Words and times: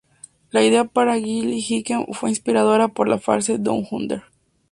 La 0.49 0.63
idea 0.63 0.85
para 0.85 1.13
Gilly 1.19 1.59
Hicks 1.59 2.17
fue 2.17 2.31
inspirada 2.31 2.87
por 2.87 3.07
la 3.07 3.19
frase 3.19 3.59
"Down 3.59 3.85
Under. 3.91 4.23